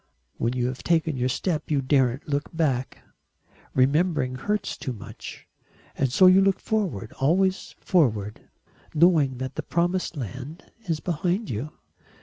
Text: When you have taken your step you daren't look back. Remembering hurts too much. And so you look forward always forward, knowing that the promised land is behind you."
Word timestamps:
When 0.37 0.53
you 0.53 0.65
have 0.65 0.81
taken 0.81 1.15
your 1.15 1.29
step 1.29 1.69
you 1.69 1.79
daren't 1.79 2.27
look 2.27 2.49
back. 2.57 3.03
Remembering 3.75 4.33
hurts 4.33 4.75
too 4.75 4.93
much. 4.93 5.47
And 5.95 6.11
so 6.11 6.25
you 6.25 6.41
look 6.41 6.59
forward 6.59 7.11
always 7.19 7.75
forward, 7.79 8.49
knowing 8.95 9.37
that 9.37 9.53
the 9.57 9.61
promised 9.61 10.17
land 10.17 10.71
is 10.87 11.01
behind 11.01 11.51
you." 11.51 11.73